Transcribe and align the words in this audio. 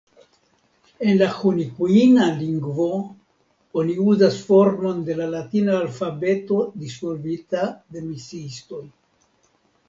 En 1.07 1.11
la 1.17 1.25
hunikuina 1.33 2.23
lingvo 2.39 2.87
oni 3.81 3.97
uzas 4.13 4.39
formon 4.47 5.05
de 5.11 5.19
la 5.21 5.29
latina 5.35 5.77
alfabeto 5.83 6.59
disvolvita 6.87 7.69
de 7.93 8.05
misiistoj. 8.09 8.83